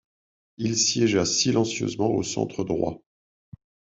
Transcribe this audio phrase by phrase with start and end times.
[0.57, 3.03] Il siégea silencieusement au centre droit.